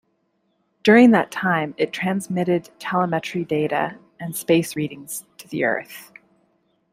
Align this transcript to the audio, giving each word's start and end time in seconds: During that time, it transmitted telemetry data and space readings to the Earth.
During 0.81 1.11
that 1.11 1.29
time, 1.29 1.75
it 1.77 1.93
transmitted 1.93 2.71
telemetry 2.79 3.45
data 3.45 3.99
and 4.19 4.35
space 4.35 4.75
readings 4.75 5.25
to 5.37 5.47
the 5.47 5.63
Earth. 5.63 6.11